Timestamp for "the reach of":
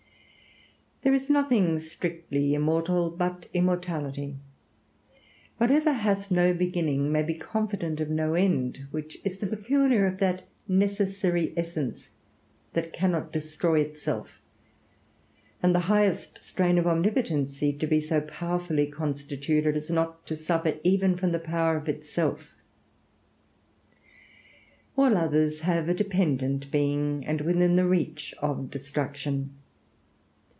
27.75-28.69